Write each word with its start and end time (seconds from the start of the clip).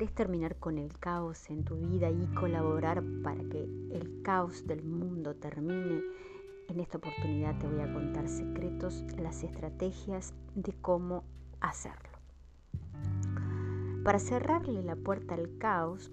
querés 0.00 0.14
terminar 0.14 0.56
con 0.56 0.78
el 0.78 0.98
caos 0.98 1.50
en 1.50 1.62
tu 1.62 1.76
vida 1.76 2.08
y 2.10 2.26
colaborar 2.28 3.02
para 3.22 3.44
que 3.50 3.64
el 3.92 4.22
caos 4.22 4.66
del 4.66 4.82
mundo 4.82 5.34
termine, 5.34 6.00
en 6.68 6.80
esta 6.80 6.96
oportunidad 6.96 7.58
te 7.58 7.66
voy 7.66 7.80
a 7.80 7.92
contar 7.92 8.26
secretos, 8.26 9.04
las 9.18 9.44
estrategias 9.44 10.32
de 10.54 10.72
cómo 10.80 11.22
hacerlo. 11.60 12.08
Para 14.02 14.18
cerrarle 14.18 14.82
la 14.82 14.96
puerta 14.96 15.34
al 15.34 15.58
caos, 15.58 16.10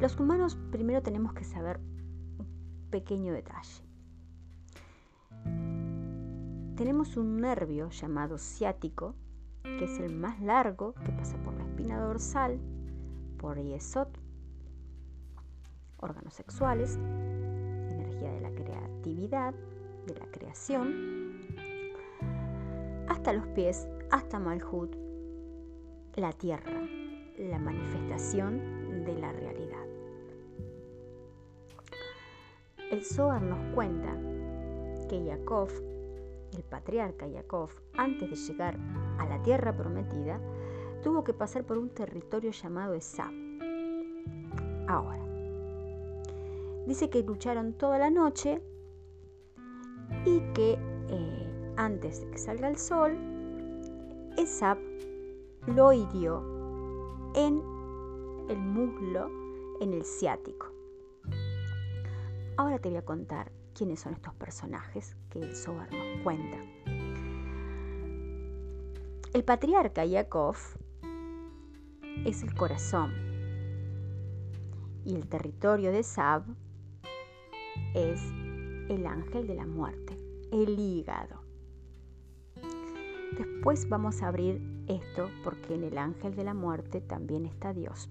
los 0.00 0.18
humanos 0.18 0.56
primero 0.70 1.02
tenemos 1.02 1.34
que 1.34 1.44
saber 1.44 1.78
un 2.38 2.88
pequeño 2.88 3.34
detalle. 3.34 3.84
Tenemos 6.74 7.18
un 7.18 7.36
nervio 7.36 7.90
llamado 7.90 8.38
ciático 8.38 9.14
que 9.78 9.84
es 9.84 9.98
el 9.98 10.14
más 10.14 10.40
largo, 10.40 10.94
que 11.04 11.12
pasa 11.12 11.36
por 11.38 11.54
la 11.54 11.64
espina 11.64 11.98
dorsal, 12.00 12.58
por 13.38 13.60
yesod, 13.60 14.08
órganos 15.98 16.34
sexuales, 16.34 16.96
energía 17.90 18.32
de 18.32 18.40
la 18.40 18.50
creatividad, 18.50 19.54
de 20.06 20.14
la 20.14 20.26
creación, 20.26 21.38
hasta 23.08 23.32
los 23.32 23.46
pies, 23.48 23.88
hasta 24.10 24.38
Malhut, 24.38 24.94
la 26.16 26.32
tierra, 26.32 26.82
la 27.38 27.58
manifestación 27.58 29.04
de 29.04 29.14
la 29.18 29.32
realidad. 29.32 29.86
El 32.90 33.04
Zohar 33.04 33.42
nos 33.42 33.74
cuenta 33.74 34.16
que 35.08 35.24
Yaakov 35.24 35.70
el 36.56 36.62
patriarca 36.64 37.26
Jacob, 37.32 37.70
antes 37.94 38.30
de 38.30 38.36
llegar 38.36 38.78
a 39.18 39.26
la 39.26 39.42
tierra 39.42 39.76
prometida, 39.76 40.40
tuvo 41.02 41.24
que 41.24 41.32
pasar 41.32 41.64
por 41.64 41.78
un 41.78 41.90
territorio 41.90 42.50
llamado 42.50 42.94
Esab. 42.94 43.32
Ahora, 44.86 45.24
dice 46.86 47.10
que 47.10 47.22
lucharon 47.22 47.74
toda 47.74 47.98
la 47.98 48.10
noche 48.10 48.62
y 50.24 50.40
que 50.54 50.78
eh, 51.08 51.74
antes 51.76 52.20
de 52.20 52.30
que 52.30 52.38
salga 52.38 52.68
el 52.68 52.78
sol, 52.78 53.16
Esab 54.36 54.78
lo 55.66 55.92
hirió 55.92 56.42
en 57.34 57.62
el 58.48 58.58
muslo, 58.58 59.30
en 59.80 59.92
el 59.92 60.04
ciático. 60.04 60.66
Ahora 62.56 62.78
te 62.78 62.88
voy 62.88 62.98
a 62.98 63.04
contar 63.04 63.52
quiénes 63.74 64.00
son 64.00 64.14
estos 64.14 64.34
personajes 64.34 65.16
que 65.30 65.54
Zohar 65.54 65.92
nos 65.92 66.22
cuenta. 66.24 66.58
El 69.34 69.44
patriarca 69.44 70.06
Yaakov 70.06 70.56
es 72.24 72.42
el 72.42 72.54
corazón 72.54 73.12
y 75.04 75.14
el 75.14 75.28
territorio 75.28 75.92
de 75.92 76.02
Sab 76.02 76.44
es 77.94 78.22
el 78.88 79.06
ángel 79.06 79.46
de 79.46 79.54
la 79.54 79.66
muerte, 79.66 80.18
el 80.50 80.78
hígado. 80.78 81.42
Después 83.36 83.86
vamos 83.90 84.22
a 84.22 84.28
abrir 84.28 84.62
esto 84.88 85.28
porque 85.44 85.74
en 85.74 85.84
el 85.84 85.98
ángel 85.98 86.34
de 86.34 86.44
la 86.44 86.54
muerte 86.54 87.02
también 87.02 87.44
está 87.44 87.74
Dios. 87.74 88.08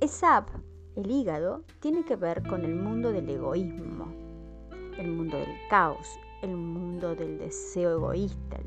Esab 0.00 0.46
el 0.96 1.08
hígado 1.08 1.62
tiene 1.78 2.04
que 2.04 2.16
ver 2.16 2.42
con 2.48 2.64
el 2.64 2.74
mundo 2.74 3.12
del 3.12 3.30
egoísmo, 3.30 4.12
el 4.98 5.12
mundo 5.12 5.36
del 5.36 5.56
caos, 5.68 6.18
el 6.42 6.56
mundo 6.56 7.14
del 7.14 7.38
deseo 7.38 7.92
egoísta, 7.92 8.58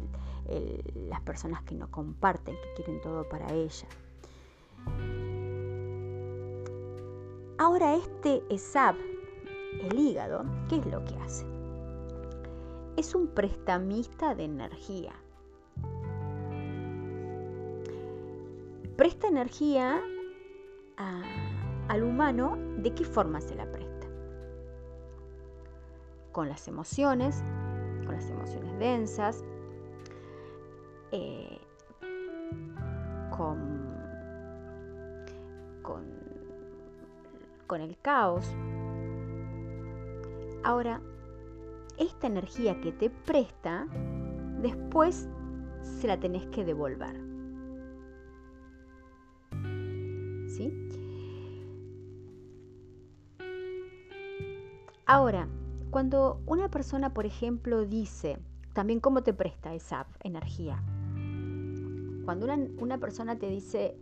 las 1.08 1.22
personas 1.22 1.64
que 1.64 1.76
no 1.76 1.90
comparten, 1.90 2.56
que 2.56 2.74
quieren 2.84 3.02
todo 3.02 3.28
para 3.28 3.52
ella. 3.54 3.88
Ahora 7.58 7.96
este 7.96 8.44
ESAP, 8.50 8.96
el 9.82 9.98
hígado, 9.98 10.44
¿qué 10.70 10.78
es 10.78 10.86
lo 10.86 11.04
que 11.06 11.16
hace? 11.18 11.46
Es 12.98 13.16
un 13.16 13.28
prestamista 13.28 14.36
de 14.36 14.44
energía. 14.44 15.14
Presta 18.98 19.28
energía 19.28 20.02
al 21.88 22.04
humano, 22.04 22.58
¿de 22.78 22.94
qué 22.94 23.04
forma 23.04 23.42
se 23.42 23.56
la 23.56 23.72
presta? 23.72 24.08
Con 26.32 26.50
las 26.50 26.68
emociones, 26.68 27.44
con 28.06 28.16
las 28.16 28.30
emociones 28.30 28.80
densas, 28.80 29.44
eh, 31.12 31.60
con, 33.36 33.94
con, 35.82 36.04
con 37.68 37.82
el 37.82 37.98
caos. 38.02 38.46
Ahora, 40.64 41.02
esta 41.98 42.28
energía 42.28 42.80
que 42.82 42.92
te 42.92 43.10
presta, 43.10 43.88
después 44.62 45.28
se 45.82 46.08
la 46.08 46.20
tenés 46.20 46.46
que 46.48 46.64
devolver. 46.64 47.16
¿Sí? 50.48 50.72
Ahora, 55.06 55.48
cuando 55.94 56.42
una 56.48 56.70
persona, 56.70 57.14
por 57.14 57.28
ejemplo, 57.28 57.86
dice, 57.86 58.40
también 58.74 59.00
cómo 59.00 59.22
te 59.22 59.32
presta 59.32 59.76
esa 59.76 60.08
energía. 60.24 60.84
Cuando 62.26 62.48
una, 62.80 62.98
persona 62.98 63.38
te 63.38 63.48
dice, 63.48 63.96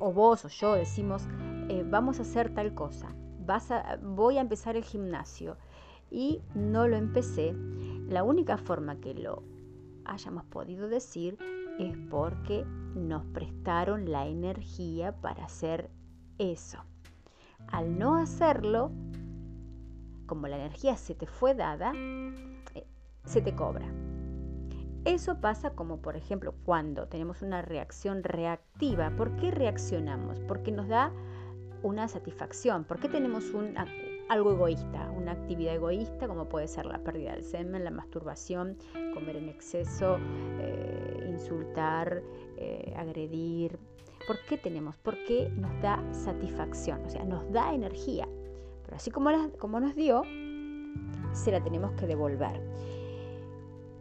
o 0.00 0.12
vos 0.12 0.44
o 0.44 0.48
yo 0.48 0.74
decimos, 0.74 1.22
eh, 1.68 1.84
vamos 1.88 2.18
a 2.18 2.22
hacer 2.22 2.52
tal 2.52 2.74
cosa, 2.74 3.14
vas 3.46 3.68
voy 4.02 4.38
a 4.38 4.40
empezar 4.40 4.74
el 4.74 4.82
gimnasio 4.82 5.56
y 6.10 6.42
no 6.56 6.88
lo 6.88 6.96
empecé, 6.96 7.54
la 8.08 8.24
única 8.24 8.56
forma 8.56 8.96
que 8.96 9.14
lo 9.14 9.44
hayamos 10.04 10.46
podido 10.46 10.88
decir 10.88 11.38
es 11.78 11.96
porque 12.10 12.64
nos 12.96 13.24
prestaron 13.26 14.10
la 14.10 14.26
energía 14.26 15.14
para 15.20 15.44
hacer 15.44 15.90
eso. 16.38 16.78
Al 17.68 17.98
no 18.00 18.16
hacerlo, 18.16 18.90
como 20.26 20.48
la 20.48 20.56
energía 20.56 20.96
se 20.96 21.14
te 21.14 21.26
fue 21.26 21.54
dada, 21.54 21.92
eh, 21.94 22.86
se 23.24 23.40
te 23.40 23.54
cobra. 23.54 23.86
Eso 25.06 25.40
pasa 25.40 25.70
como 25.70 25.98
por 26.02 26.16
ejemplo 26.16 26.52
cuando 26.64 27.06
tenemos 27.06 27.40
una 27.42 27.62
reacción 27.62 28.24
reactiva. 28.24 29.12
¿Por 29.16 29.36
qué 29.36 29.52
reaccionamos? 29.52 30.40
Porque 30.48 30.72
nos 30.72 30.88
da 30.88 31.12
una 31.84 32.08
satisfacción. 32.08 32.82
¿Por 32.82 32.98
qué 32.98 33.08
tenemos 33.08 33.44
algo 34.28 34.50
egoísta? 34.50 35.08
Una 35.16 35.32
actividad 35.32 35.76
egoísta 35.76 36.26
como 36.26 36.48
puede 36.48 36.66
ser 36.66 36.86
la 36.86 36.98
pérdida 36.98 37.32
del 37.32 37.44
semen, 37.44 37.84
la 37.84 37.92
masturbación, 37.92 38.76
comer 39.14 39.36
en 39.36 39.48
exceso, 39.48 40.18
eh, 40.58 41.28
insultar, 41.30 42.22
eh, 42.56 42.92
agredir. 42.96 43.78
¿Por 44.26 44.36
qué 44.48 44.58
tenemos? 44.58 44.96
Porque 44.96 45.48
nos 45.54 45.80
da 45.82 46.02
satisfacción, 46.12 47.04
o 47.04 47.10
sea, 47.10 47.24
nos 47.24 47.48
da 47.52 47.72
energía. 47.72 48.26
Pero 48.86 48.96
así 48.96 49.10
como, 49.10 49.30
como 49.58 49.80
nos 49.80 49.94
dio, 49.94 50.22
se 51.32 51.52
la 51.52 51.62
tenemos 51.62 51.92
que 51.92 52.06
devolver. 52.06 52.62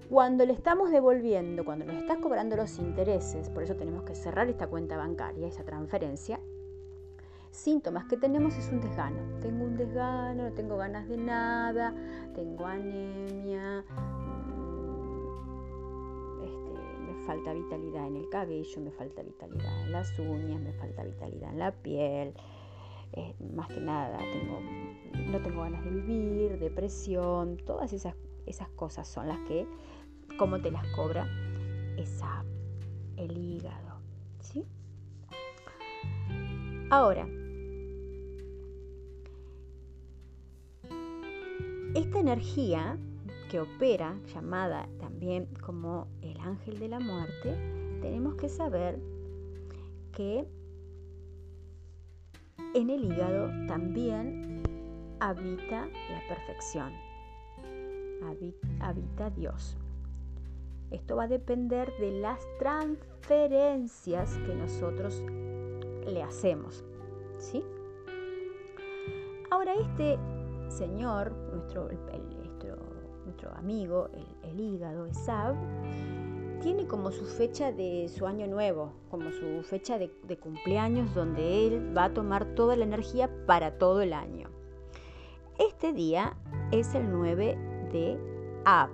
Cuando 0.09 0.45
le 0.45 0.53
estamos 0.53 0.91
devolviendo, 0.91 1.65
cuando 1.65 1.83
nos 1.85 1.95
está 1.95 2.17
cobrando 2.17 2.55
los 2.55 2.77
intereses, 2.77 3.49
por 3.49 3.63
eso 3.63 3.75
tenemos 3.75 4.03
que 4.03 4.13
cerrar 4.13 4.47
esta 4.47 4.67
cuenta 4.67 4.95
bancaria, 4.97 5.47
esa 5.47 5.63
transferencia, 5.63 6.39
síntomas 7.49 8.05
que 8.05 8.17
tenemos 8.17 8.55
es 8.55 8.69
un 8.71 8.81
desgano. 8.81 9.17
Tengo 9.41 9.65
un 9.65 9.77
desgano, 9.77 10.43
no 10.43 10.53
tengo 10.53 10.77
ganas 10.77 11.07
de 11.07 11.17
nada, 11.17 11.95
tengo 12.35 12.67
anemia, 12.67 13.83
mm, 14.45 15.15
este, 16.43 16.71
me 16.99 17.25
falta 17.25 17.53
vitalidad 17.53 18.07
en 18.07 18.17
el 18.17 18.29
cabello, 18.29 18.81
me 18.81 18.91
falta 18.91 19.23
vitalidad 19.23 19.85
en 19.85 19.91
las 19.91 20.19
uñas, 20.19 20.61
me 20.61 20.73
falta 20.73 21.03
vitalidad 21.03 21.49
en 21.51 21.59
la 21.59 21.71
piel, 21.71 22.35
eh, 23.15 23.35
más 23.55 23.67
que 23.69 23.79
nada, 23.79 24.17
tengo, 24.17 24.59
no 25.31 25.41
tengo 25.41 25.61
ganas 25.61 25.83
de 25.85 25.89
vivir, 25.89 26.59
depresión, 26.59 27.57
todas 27.65 27.93
esas, 27.93 28.15
esas 28.45 28.69
cosas 28.69 29.07
son 29.07 29.27
las 29.27 29.39
que, 29.47 29.65
como 30.37 30.61
te 30.61 30.69
las 30.69 30.85
cobra 30.95 31.27
esa, 31.97 32.43
el 33.15 33.37
hígado. 33.37 33.99
¿sí? 34.41 34.65
Ahora, 36.89 37.27
esta 41.95 42.19
energía 42.19 42.97
que 43.49 43.61
opera, 43.61 44.19
llamada 44.33 44.89
también 44.99 45.47
como 45.61 46.07
el 46.21 46.37
ángel 46.41 46.79
de 46.79 46.89
la 46.89 46.99
muerte, 46.99 47.55
tenemos 48.01 48.35
que 48.35 48.49
saber 48.49 48.99
que 50.11 50.45
en 52.75 52.89
el 52.89 53.05
hígado 53.05 53.47
también 53.67 54.61
habita 55.21 55.87
la 55.87 56.21
perfección, 56.27 56.91
habita 58.81 59.29
Dios. 59.29 59.77
Esto 60.91 61.15
va 61.15 61.23
a 61.23 61.27
depender 61.27 61.91
de 61.99 62.11
las 62.19 62.45
transferencias 62.59 64.37
que 64.39 64.55
nosotros 64.55 65.23
le 66.05 66.21
hacemos. 66.21 66.83
¿Sí? 67.37 67.63
Ahora 69.51 69.73
este 69.75 70.19
señor, 70.67 71.31
nuestro, 71.53 71.89
nuestro, 73.25 73.51
amigo, 73.55 74.09
el, 74.43 74.59
hígado, 74.59 75.05
Esab, 75.05 75.55
tiene 76.65 76.87
como 76.87 77.11
su 77.11 77.25
fecha 77.25 77.71
de 77.71 78.09
su 78.09 78.25
año 78.25 78.47
nuevo, 78.47 78.91
como 79.11 79.29
su 79.29 79.61
fecha 79.61 79.99
de, 79.99 80.09
cumpleaños 80.39 81.13
donde 81.13 81.67
él 81.67 81.95
va 81.95 82.05
a 82.05 82.13
tomar 82.15 82.55
toda 82.55 82.75
la 82.75 82.85
energía 82.85 83.29
para 83.45 83.77
todo 83.77 84.01
el 84.01 84.13
año. 84.13 84.49
Este 85.59 85.93
día 85.93 86.35
es 86.71 86.95
el 86.95 87.11
9 87.11 87.55
de 87.93 88.19
Ab, 88.65 88.89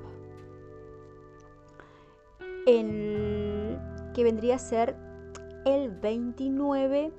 el, 2.67 3.79
que 4.13 4.25
vendría 4.25 4.55
a 4.55 4.59
ser 4.59 4.97
el 5.63 5.91
29, 5.91 7.13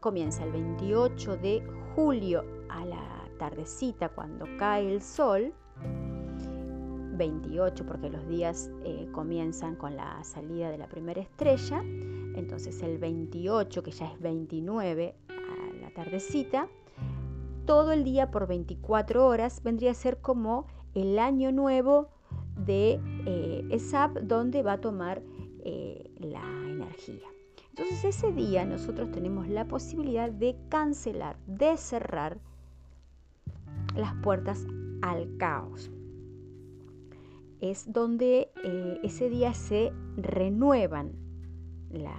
comienza 0.00 0.42
el 0.42 0.50
28 0.50 1.36
de 1.36 1.62
julio 1.94 2.44
a 2.68 2.84
la 2.84 3.30
tardecita 3.38 4.08
cuando 4.08 4.46
cae 4.58 4.92
el 4.92 5.00
sol, 5.00 5.54
28 7.12 7.86
porque 7.86 8.10
los 8.10 8.26
días 8.28 8.70
eh, 8.84 9.08
comienzan 9.12 9.76
con 9.76 9.96
la 9.96 10.22
salida 10.24 10.70
de 10.70 10.78
la 10.78 10.88
primera 10.88 11.20
estrella, 11.20 11.82
entonces 12.34 12.82
el 12.82 12.98
28 12.98 13.82
que 13.82 13.90
ya 13.90 14.06
es 14.06 14.20
29 14.20 15.14
a 15.28 15.80
la 15.80 15.90
tardecita, 15.90 16.68
todo 17.66 17.92
el 17.92 18.04
día 18.04 18.30
por 18.30 18.46
24 18.46 19.26
horas 19.26 19.62
vendría 19.62 19.92
a 19.92 19.94
ser 19.94 20.20
como 20.20 20.66
el 20.94 21.18
año 21.18 21.52
nuevo 21.52 22.08
de 22.56 23.00
eh, 23.26 23.66
ESAP 23.70 24.18
donde 24.18 24.62
va 24.62 24.74
a 24.74 24.80
tomar 24.80 25.22
eh, 25.64 26.10
la 26.18 26.42
energía. 26.68 27.28
Entonces 27.70 28.04
ese 28.04 28.32
día 28.32 28.64
nosotros 28.64 29.10
tenemos 29.12 29.48
la 29.48 29.66
posibilidad 29.66 30.30
de 30.30 30.56
cancelar, 30.68 31.38
de 31.46 31.76
cerrar 31.76 32.38
las 33.94 34.14
puertas 34.16 34.66
al 35.00 35.36
caos. 35.38 35.90
Es 37.62 37.90
donde 37.90 38.50
eh, 38.62 39.00
ese 39.02 39.30
día 39.30 39.54
se 39.54 39.92
renuevan 40.18 41.12
la, 41.90 42.16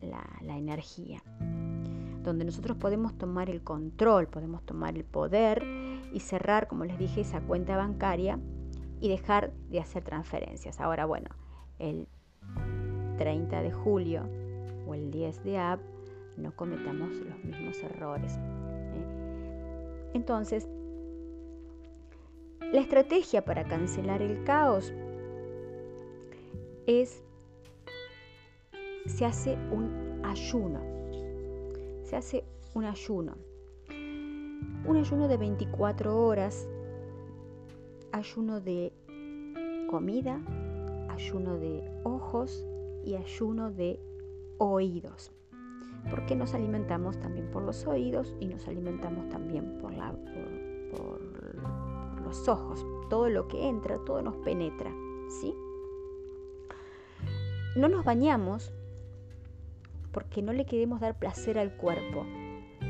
la 0.00 0.56
energía 0.56 1.22
donde 2.22 2.44
nosotros 2.44 2.76
podemos 2.76 3.16
tomar 3.18 3.50
el 3.50 3.62
control, 3.62 4.28
podemos 4.28 4.62
tomar 4.64 4.96
el 4.96 5.04
poder 5.04 5.64
y 6.12 6.20
cerrar, 6.20 6.68
como 6.68 6.84
les 6.84 6.98
dije, 6.98 7.20
esa 7.20 7.40
cuenta 7.40 7.76
bancaria 7.76 8.38
y 9.00 9.08
dejar 9.08 9.52
de 9.70 9.80
hacer 9.80 10.04
transferencias. 10.04 10.80
Ahora, 10.80 11.06
bueno, 11.06 11.30
el 11.78 12.06
30 13.18 13.62
de 13.62 13.72
julio 13.72 14.28
o 14.86 14.94
el 14.94 15.10
10 15.10 15.44
de 15.44 15.58
app 15.58 15.80
no 16.36 16.54
cometamos 16.54 17.10
los 17.16 17.44
mismos 17.44 17.82
errores. 17.82 18.36
¿eh? 18.36 20.10
Entonces, 20.14 20.68
la 22.72 22.80
estrategia 22.80 23.44
para 23.44 23.64
cancelar 23.64 24.22
el 24.22 24.44
caos 24.44 24.92
es, 26.86 27.22
se 29.06 29.26
hace 29.26 29.58
un 29.70 30.22
ayuno, 30.24 30.80
se 32.02 32.16
hace 32.16 32.44
un 32.74 32.84
ayuno, 32.84 33.36
un 34.86 34.96
ayuno 34.96 35.28
de 35.28 35.36
24 35.36 36.18
horas, 36.18 36.66
ayuno 38.10 38.60
de 38.60 38.92
comida, 39.90 40.40
ayuno 41.10 41.58
de 41.58 41.82
ojos 42.04 42.64
y 43.04 43.16
ayuno 43.16 43.70
de 43.70 44.00
oídos. 44.56 45.30
Porque 46.10 46.34
nos 46.34 46.54
alimentamos 46.54 47.20
también 47.20 47.50
por 47.50 47.62
los 47.62 47.86
oídos 47.86 48.34
y 48.40 48.46
nos 48.46 48.66
alimentamos 48.66 49.28
también 49.28 49.78
por, 49.78 49.92
la, 49.92 50.14
ojos. 52.48 52.86
Todo 53.08 53.28
lo 53.28 53.48
que 53.48 53.68
entra, 53.68 53.98
todo 54.04 54.22
nos 54.22 54.36
penetra. 54.36 54.90
¿sí? 55.40 55.54
No 57.76 57.88
nos 57.88 58.04
bañamos 58.04 58.72
porque 60.12 60.42
no 60.42 60.52
le 60.52 60.66
queremos 60.66 61.00
dar 61.00 61.18
placer 61.18 61.58
al 61.58 61.76
cuerpo. 61.76 62.24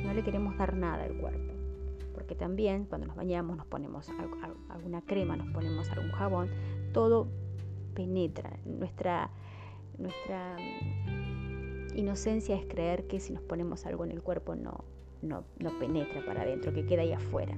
No 0.04 0.12
le 0.12 0.22
queremos 0.22 0.56
dar 0.56 0.74
nada 0.74 1.04
al 1.04 1.16
cuerpo. 1.16 1.52
Porque 2.14 2.34
también 2.34 2.84
cuando 2.84 3.06
nos 3.06 3.16
bañamos 3.16 3.56
nos 3.56 3.66
ponemos 3.66 4.08
alguna 4.68 5.02
crema, 5.02 5.36
nos 5.36 5.48
ponemos 5.52 5.88
algún 5.90 6.10
jabón, 6.12 6.50
todo 6.92 7.28
penetra. 7.94 8.58
Nuestra, 8.64 9.30
nuestra 9.98 10.56
mm, 10.56 11.96
inocencia 11.96 12.56
es 12.56 12.66
creer 12.66 13.06
que 13.06 13.20
si 13.20 13.32
nos 13.32 13.42
ponemos 13.42 13.86
algo 13.86 14.04
en 14.04 14.10
el 14.10 14.22
cuerpo 14.22 14.54
no, 14.54 14.84
no, 15.22 15.44
penetra 15.78 16.24
para 16.24 16.42
adentro, 16.42 16.72
que 16.72 16.84
queda 16.84 17.02
ahí 17.02 17.12
afuera. 17.12 17.56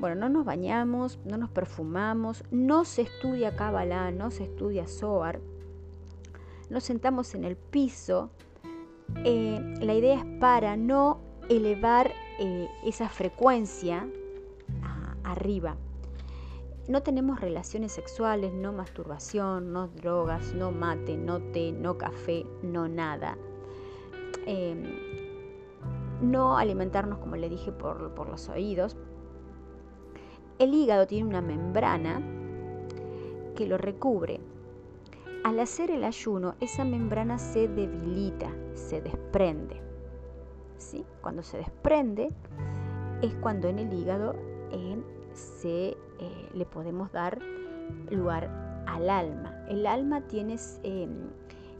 Bueno, 0.00 0.16
no 0.16 0.30
nos 0.30 0.46
bañamos, 0.46 1.18
no 1.26 1.36
nos 1.36 1.50
perfumamos, 1.50 2.42
no 2.50 2.86
se 2.86 3.02
estudia 3.02 3.54
Kabbalah, 3.54 4.10
no 4.10 4.30
se 4.30 4.44
estudia 4.44 4.86
Zohar, 4.86 5.40
nos 6.70 6.84
sentamos 6.84 7.34
en 7.34 7.44
el 7.44 7.56
piso. 7.56 8.30
Eh, 9.24 9.60
la 9.82 9.92
idea 9.92 10.20
es 10.20 10.24
para 10.40 10.78
no 10.78 11.20
elevar 11.50 12.12
eh, 12.38 12.66
esa 12.82 13.10
frecuencia 13.10 14.08
arriba. 15.22 15.76
No 16.88 17.02
tenemos 17.02 17.38
relaciones 17.38 17.92
sexuales, 17.92 18.54
no 18.54 18.72
masturbación, 18.72 19.70
no 19.70 19.88
drogas, 19.88 20.54
no 20.54 20.72
mate, 20.72 21.18
no 21.18 21.40
té, 21.52 21.72
no 21.72 21.98
café, 21.98 22.46
no 22.62 22.88
nada. 22.88 23.36
Em, 24.46 24.82
no 26.22 26.56
alimentarnos, 26.56 27.18
como 27.18 27.36
le 27.36 27.50
dije, 27.50 27.70
por, 27.70 28.14
por 28.14 28.30
los 28.30 28.48
oídos. 28.48 28.96
El 30.60 30.74
hígado 30.74 31.06
tiene 31.06 31.26
una 31.26 31.40
membrana 31.40 32.20
que 33.56 33.66
lo 33.66 33.78
recubre. 33.78 34.40
Al 35.42 35.58
hacer 35.58 35.90
el 35.90 36.04
ayuno, 36.04 36.54
esa 36.60 36.84
membrana 36.84 37.38
se 37.38 37.66
debilita, 37.66 38.52
se 38.74 39.00
desprende. 39.00 39.80
¿Sí? 40.76 41.06
Cuando 41.22 41.42
se 41.42 41.56
desprende 41.56 42.28
es 43.22 43.34
cuando 43.36 43.68
en 43.68 43.78
el 43.78 43.90
hígado 43.90 44.34
se 45.32 45.88
eh, 45.88 45.96
le 46.52 46.66
podemos 46.66 47.10
dar 47.10 47.38
lugar 48.10 48.84
al 48.86 49.08
alma. 49.08 49.64
El 49.66 49.86
alma 49.86 50.26
tiene 50.26 50.56
em, 50.82 51.30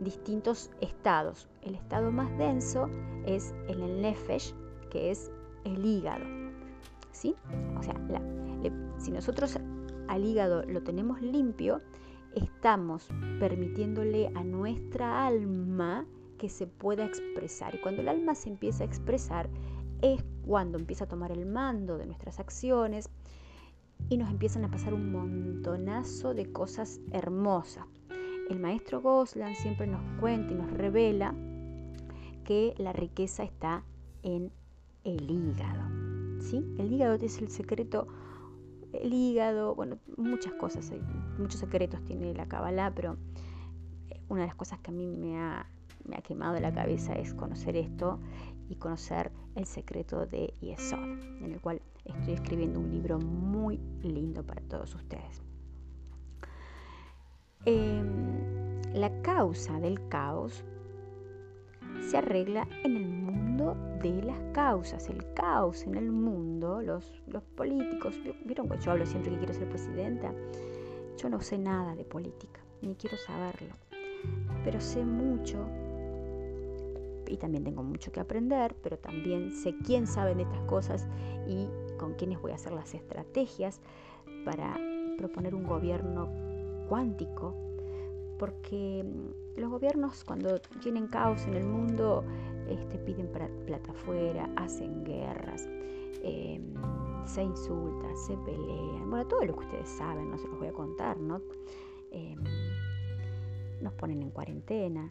distintos 0.00 0.70
estados. 0.80 1.50
El 1.60 1.74
estado 1.74 2.10
más 2.10 2.34
denso 2.38 2.88
es 3.26 3.54
el 3.68 4.00
nefesh, 4.00 4.54
que 4.88 5.10
es 5.10 5.30
el 5.64 5.84
hígado. 5.84 6.24
¿Sí? 7.12 7.36
O 7.78 7.82
sea, 7.82 7.94
si 9.00 9.10
nosotros 9.10 9.58
al 10.08 10.24
hígado 10.24 10.62
lo 10.64 10.82
tenemos 10.82 11.20
limpio, 11.22 11.80
estamos 12.34 13.08
permitiéndole 13.40 14.30
a 14.34 14.44
nuestra 14.44 15.26
alma 15.26 16.06
que 16.38 16.48
se 16.48 16.66
pueda 16.66 17.04
expresar. 17.04 17.74
Y 17.74 17.78
cuando 17.78 18.02
el 18.02 18.08
alma 18.08 18.34
se 18.34 18.48
empieza 18.48 18.84
a 18.84 18.86
expresar, 18.86 19.50
es 20.02 20.24
cuando 20.46 20.78
empieza 20.78 21.04
a 21.04 21.08
tomar 21.08 21.32
el 21.32 21.46
mando 21.46 21.98
de 21.98 22.06
nuestras 22.06 22.38
acciones, 22.38 23.10
y 24.08 24.16
nos 24.16 24.30
empiezan 24.30 24.64
a 24.64 24.70
pasar 24.70 24.94
un 24.94 25.12
montonazo 25.12 26.34
de 26.34 26.50
cosas 26.50 27.00
hermosas. 27.12 27.84
El 28.48 28.58
maestro 28.58 29.00
Goslan 29.00 29.54
siempre 29.54 29.86
nos 29.86 30.00
cuenta 30.18 30.52
y 30.52 30.56
nos 30.56 30.70
revela 30.72 31.34
que 32.44 32.74
la 32.78 32.92
riqueza 32.92 33.44
está 33.44 33.84
en 34.22 34.50
el 35.04 35.30
hígado. 35.30 35.82
¿sí? 36.40 36.64
El 36.78 36.92
hígado 36.92 37.14
es 37.14 37.38
el 37.40 37.50
secreto, 37.50 38.08
el 38.92 39.12
hígado, 39.12 39.74
bueno, 39.74 39.98
muchas 40.16 40.52
cosas, 40.54 40.90
muchos 41.38 41.60
secretos 41.60 42.04
tiene 42.04 42.34
la 42.34 42.46
Kabbalah, 42.46 42.92
pero 42.94 43.16
eh, 44.08 44.20
una 44.28 44.42
de 44.42 44.46
las 44.46 44.56
cosas 44.56 44.78
que 44.80 44.90
a 44.90 44.94
mí 44.94 45.06
me 45.06 45.38
ha, 45.38 45.66
me 46.04 46.16
ha 46.16 46.22
quemado 46.22 46.58
la 46.60 46.72
cabeza 46.72 47.14
es 47.14 47.34
conocer 47.34 47.76
esto 47.76 48.20
y 48.68 48.76
conocer 48.76 49.32
el 49.54 49.66
secreto 49.66 50.26
de 50.26 50.54
Yesod, 50.60 50.98
en 51.42 51.52
el 51.52 51.60
cual 51.60 51.82
estoy 52.04 52.34
escribiendo 52.34 52.80
un 52.80 52.90
libro 52.90 53.18
muy 53.18 53.78
lindo 54.02 54.44
para 54.44 54.62
todos 54.62 54.94
ustedes. 54.94 55.42
Em, 57.66 58.80
la 58.94 59.10
causa 59.22 59.78
del 59.80 60.08
caos 60.08 60.64
se 62.00 62.16
arregla 62.16 62.66
en 62.84 62.96
el 62.96 63.06
mundo 63.06 63.39
de 64.02 64.22
las 64.22 64.38
causas. 64.52 65.08
El 65.08 65.32
caos 65.34 65.84
en 65.84 65.94
el 65.94 66.10
mundo, 66.10 66.82
los, 66.82 67.22
los 67.26 67.42
políticos, 67.42 68.18
vieron 68.44 68.68
que 68.68 68.78
yo 68.78 68.92
hablo 68.92 69.06
siempre 69.06 69.32
que 69.32 69.38
quiero 69.38 69.54
ser 69.54 69.68
presidenta. 69.68 70.32
Yo 71.16 71.28
no 71.28 71.40
sé 71.40 71.58
nada 71.58 71.94
de 71.94 72.04
política, 72.04 72.60
ni 72.82 72.94
quiero 72.94 73.16
saberlo, 73.18 73.74
pero 74.64 74.80
sé 74.80 75.04
mucho 75.04 75.66
y 77.28 77.36
también 77.36 77.62
tengo 77.62 77.82
mucho 77.82 78.10
que 78.10 78.20
aprender, 78.20 78.74
pero 78.82 78.98
también 78.98 79.52
sé 79.52 79.74
quién 79.86 80.06
sabe 80.06 80.34
de 80.34 80.42
estas 80.42 80.62
cosas 80.62 81.06
y 81.46 81.68
con 81.98 82.14
quiénes 82.14 82.40
voy 82.40 82.52
a 82.52 82.56
hacer 82.56 82.72
las 82.72 82.92
estrategias 82.94 83.80
para, 84.44 84.76
proponer 85.20 85.54
un 85.54 85.64
gobierno 85.64 86.30
cuántico, 86.88 87.54
porque 88.38 89.04
mm, 89.04 89.60
los 89.60 89.70
gobiernos 89.70 90.24
cuando 90.24 90.58
tienen 90.80 91.08
caos 91.08 91.46
en 91.46 91.54
el 91.54 91.66
mundo 91.66 92.24
este, 92.70 92.98
piden 92.98 93.28
plata 93.28 93.90
afuera, 93.90 94.48
hacen 94.56 95.04
guerras, 95.04 95.68
em, 96.22 96.74
se 97.24 97.42
insultan, 97.42 98.16
se 98.16 98.36
pelean, 98.38 99.10
bueno, 99.10 99.26
todo 99.26 99.44
lo 99.44 99.56
que 99.56 99.64
ustedes 99.64 99.88
saben, 99.88 100.30
no 100.30 100.38
se 100.38 100.48
los 100.48 100.58
voy 100.58 100.68
a 100.68 100.72
contar, 100.72 101.18
¿no? 101.18 101.40
Em, 102.10 102.38
nos 103.82 103.92
ponen 103.94 104.22
en 104.22 104.30
cuarentena. 104.30 105.10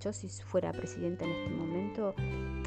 Yo 0.00 0.12
si 0.12 0.28
fuera 0.28 0.72
presidenta 0.72 1.24
en 1.24 1.32
este 1.32 1.50
momento, 1.50 2.14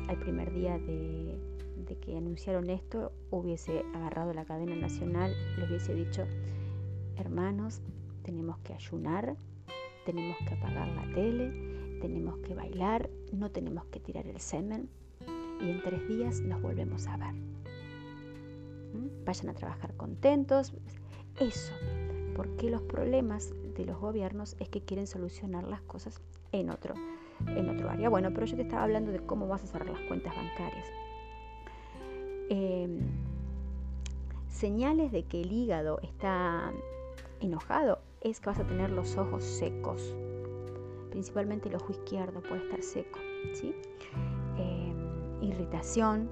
al 0.07 0.19
primer 0.19 0.53
día 0.53 0.77
de, 0.77 1.39
de 1.87 1.97
que 1.97 2.17
anunciaron 2.17 2.69
esto, 2.69 3.11
hubiese 3.29 3.83
agarrado 3.93 4.33
la 4.33 4.45
cadena 4.45 4.75
nacional, 4.75 5.33
les 5.57 5.69
hubiese 5.69 5.93
dicho, 5.93 6.25
hermanos, 7.17 7.81
tenemos 8.23 8.57
que 8.59 8.73
ayunar, 8.73 9.35
tenemos 10.05 10.37
que 10.47 10.53
apagar 10.55 10.87
la 10.89 11.13
tele, 11.13 11.99
tenemos 12.01 12.37
que 12.39 12.53
bailar, 12.53 13.09
no 13.31 13.51
tenemos 13.51 13.85
que 13.85 13.99
tirar 13.99 14.27
el 14.27 14.39
semen 14.39 14.89
y 15.61 15.69
en 15.69 15.81
tres 15.83 16.07
días 16.07 16.41
nos 16.41 16.61
volvemos 16.61 17.07
a 17.07 17.17
ver. 17.17 17.33
¿Mm? 18.93 19.25
Vayan 19.25 19.49
a 19.49 19.53
trabajar 19.53 19.95
contentos. 19.95 20.73
Eso, 21.39 21.73
porque 22.35 22.69
los 22.69 22.81
problemas 22.81 23.53
de 23.75 23.85
los 23.85 23.99
gobiernos 23.99 24.55
es 24.59 24.69
que 24.69 24.81
quieren 24.81 25.07
solucionar 25.07 25.63
las 25.63 25.81
cosas 25.81 26.21
en 26.51 26.69
otro, 26.69 26.95
en 27.47 27.69
otro 27.69 27.89
área. 27.89 28.09
Bueno, 28.09 28.31
pero 28.33 28.45
yo 28.45 28.55
te 28.55 28.63
estaba 28.63 28.83
hablando 28.83 29.11
de 29.11 29.19
cómo 29.19 29.47
vas 29.47 29.63
a 29.63 29.67
cerrar 29.67 29.89
las 29.89 30.01
cuentas 30.01 30.35
bancarias. 30.35 30.87
Em, 32.49 32.99
señales 34.49 35.11
de 35.11 35.23
que 35.23 35.41
el 35.41 35.51
hígado 35.51 35.99
está 36.01 36.73
enojado 37.39 37.99
es 38.19 38.39
que 38.39 38.47
vas 38.47 38.59
a 38.59 38.67
tener 38.67 38.89
los 38.89 39.17
ojos 39.17 39.43
secos. 39.43 40.13
Principalmente 41.11 41.69
el 41.69 41.75
ojo 41.75 41.91
izquierdo 41.91 42.41
puede 42.41 42.63
estar 42.63 42.81
seco. 42.81 43.19
¿sí? 43.53 43.75
Em, 44.57 45.43
irritación, 45.43 46.29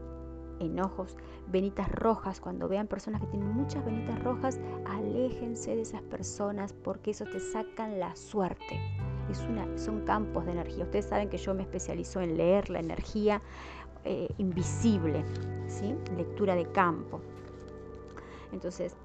enojos, 0.60 1.18
venitas 1.48 1.92
rojas. 1.92 2.40
Cuando 2.40 2.68
vean 2.68 2.88
personas 2.88 3.22
que 3.22 3.28
tienen 3.28 3.50
muchas 3.50 3.86
venitas 3.86 4.22
rojas, 4.24 4.60
aléjense 4.88 5.76
de 5.76 5.82
esas 5.82 6.02
personas 6.04 6.74
porque 6.74 7.12
eso 7.12 7.26
te 7.26 7.40
sacan 7.40 8.00
la 8.00 8.16
suerte. 8.16 8.80
Es 9.30 9.42
una, 9.42 9.78
son 9.78 10.02
campos 10.06 10.46
de 10.46 10.54
energía. 10.54 10.86
Ustedes 10.86 11.06
saben 11.06 11.30
que 11.30 11.38
yo 11.38 11.54
me 11.54 11.64
especializo 11.64 12.22
en 12.22 12.38
leer 12.38 12.70
la 12.70 12.80
energía 12.80 13.42
eh, 14.06 14.30
invisible, 14.38 15.24
¿sí? 15.68 15.96
lectura 16.16 16.56
de 16.56 16.66
campo. 16.72 17.20
Entonces, 18.52 18.96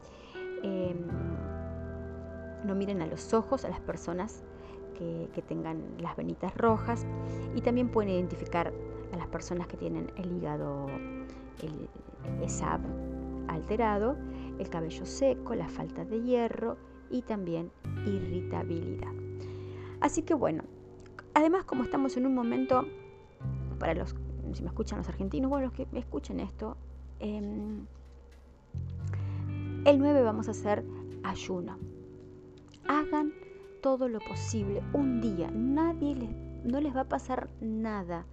em, 0.62 0.96
no 2.64 2.74
miren 2.74 3.02
a 3.02 3.06
los 3.06 3.34
ojos 3.34 3.64
a 3.64 3.68
las 3.68 3.80
personas 3.80 4.42
que, 4.94 5.42
tengan 5.46 5.82
las 5.98 6.16
venitas 6.16 6.56
rojas 6.56 7.06
y 7.54 7.60
también 7.60 7.88
pueden 7.88 8.10
identificar 8.10 8.72
a 9.12 9.16
las 9.16 9.26
personas 9.28 9.66
que 9.66 9.76
tienen 9.76 10.10
el 10.16 10.32
hígado, 10.32 10.86
el 11.62 11.88
ESAB 12.42 12.80
alterado, 13.48 14.16
el 14.58 14.68
cabello 14.68 15.04
seco, 15.04 15.54
la 15.54 15.68
falta 15.68 16.04
de 16.04 16.22
hierro 16.22 16.76
y 17.10 17.22
también 17.22 17.70
irritabilidad. 18.06 19.12
Así 20.00 20.22
que 20.22 20.34
bueno, 20.34 20.64
además 21.34 21.64
como 21.64 21.82
estamos 21.84 22.16
en 22.16 22.26
un 22.26 22.34
momento, 22.34 22.86
para 23.78 23.94
los, 23.94 24.14
si 24.52 24.62
me 24.62 24.68
escuchan 24.68 24.98
los 24.98 25.08
argentinos, 25.08 25.50
bueno, 25.50 25.66
los 25.66 25.74
que 25.74 25.86
me 25.92 25.98
escuchen 25.98 26.40
esto, 26.40 26.76
em, 27.20 27.86
el 29.84 29.98
9 29.98 30.22
vamos 30.22 30.48
a 30.48 30.52
hacer 30.52 30.84
ayuno 31.22 31.76
hagan 32.88 33.32
todo 33.84 34.08
lo 34.08 34.18
posible. 34.20 34.82
Un 34.94 35.20
día, 35.20 35.50
nadie 35.50 36.14
les, 36.14 36.30
no 36.64 36.80
les 36.80 36.96
va 36.96 37.02
a 37.02 37.08
pasar 37.08 37.50
nada. 37.60 38.24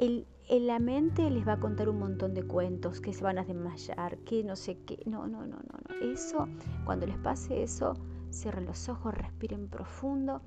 El, 0.00 0.26
la 0.50 0.80
mente 0.80 1.30
les 1.30 1.46
va 1.46 1.52
a 1.52 1.60
contar 1.60 1.88
un 1.88 2.00
montón 2.00 2.34
de 2.34 2.42
cuentos, 2.42 3.00
que 3.00 3.12
se 3.12 3.22
van 3.22 3.38
a 3.38 3.44
desmayar, 3.44 4.18
que 4.24 4.42
no 4.42 4.56
sé 4.56 4.76
qué. 4.84 5.00
No, 5.06 5.28
no, 5.28 5.46
no, 5.46 5.58
no, 5.58 5.78
no. 5.88 6.12
Eso, 6.12 6.48
cuando 6.84 7.06
les 7.06 7.16
pase 7.18 7.62
eso, 7.62 7.94
cierren 8.32 8.66
los 8.66 8.88
ojos, 8.88 9.14
respiren 9.14 9.68
profundo. 9.68 10.42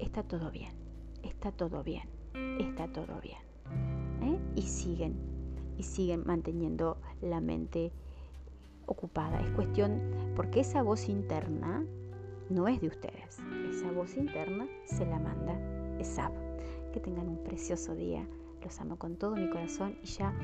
Está 0.00 0.24
todo 0.24 0.50
bien, 0.50 0.72
está 1.22 1.52
todo 1.52 1.84
bien, 1.84 2.08
está 2.58 2.88
todo 2.88 3.20
bien. 3.22 3.38
¿eh? 4.22 4.40
Y 4.56 4.62
siguen, 4.62 5.14
y 5.78 5.84
siguen 5.84 6.24
manteniendo 6.26 6.98
la 7.22 7.40
mente 7.40 7.92
ocupada. 8.86 9.40
Es 9.40 9.50
cuestión, 9.50 10.00
porque 10.34 10.60
esa 10.60 10.82
voz 10.82 11.08
interna 11.08 11.84
no 12.48 12.68
es 12.68 12.80
de 12.80 12.88
ustedes. 12.88 13.38
Esa 13.70 13.90
voz 13.92 14.16
interna 14.16 14.66
se 14.84 15.04
la 15.06 15.18
manda 15.18 15.58
ESAP. 15.98 16.32
Que 16.92 17.00
tengan 17.00 17.28
un 17.28 17.42
precioso 17.42 17.94
día. 17.94 18.26
Los 18.62 18.80
amo 18.80 18.96
con 18.96 19.16
todo 19.16 19.36
mi 19.36 19.48
corazón 19.50 19.96
y 20.02 20.06
ya 20.06 20.34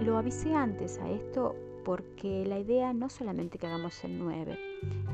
lo 0.00 0.16
avisé 0.16 0.54
antes 0.54 0.98
a 0.98 1.10
esto 1.10 1.54
porque 1.84 2.46
la 2.46 2.58
idea 2.58 2.94
no 2.94 3.10
solamente 3.10 3.58
que 3.58 3.66
hagamos 3.66 4.02
el 4.04 4.18
9, 4.18 4.58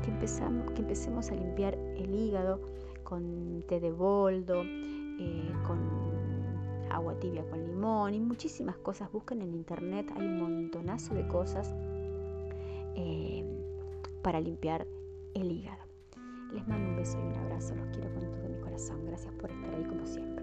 que, 0.03 0.11
empezamos, 0.11 0.71
que 0.71 0.81
empecemos 0.81 1.31
a 1.31 1.35
limpiar 1.35 1.73
el 1.73 2.13
hígado 2.13 2.61
con 3.03 3.63
té 3.67 3.79
de 3.79 3.91
boldo, 3.91 4.63
eh, 4.63 5.51
con 5.67 5.79
agua 6.91 7.19
tibia 7.19 7.43
con 7.49 7.65
limón 7.65 8.13
y 8.13 8.19
muchísimas 8.19 8.77
cosas. 8.77 9.11
Busquen 9.11 9.41
en 9.41 9.53
internet, 9.53 10.11
hay 10.15 10.25
un 10.25 10.39
montonazo 10.39 11.13
de 11.13 11.27
cosas 11.27 11.73
eh, 12.95 13.43
para 14.21 14.39
limpiar 14.39 14.87
el 15.33 15.51
hígado. 15.51 15.83
Les 16.53 16.67
mando 16.67 16.89
un 16.89 16.95
beso 16.95 17.17
y 17.19 17.27
un 17.27 17.35
abrazo, 17.35 17.75
los 17.75 17.87
quiero 17.89 18.13
con 18.13 18.31
todo 18.31 18.49
mi 18.49 18.59
corazón. 18.59 19.05
Gracias 19.05 19.33
por 19.35 19.51
estar 19.51 19.73
ahí 19.73 19.83
como 19.83 20.05
siempre. 20.05 20.34